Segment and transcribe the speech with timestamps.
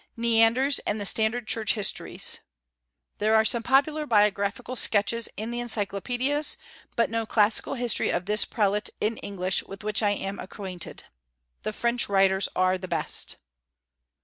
[0.17, 2.39] Neander's and the standard Church Histories.
[3.19, 6.57] There are some popular biographical sketches in the encyclopedias,
[6.95, 11.03] but no classical history of this prelate, in English, with which I am acquainted.
[11.61, 13.35] The French writers are the best.